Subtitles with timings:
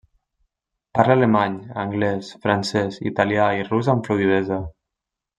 [0.99, 4.59] Parla alemany, anglès, francès, italià i rus amb fluïdesa.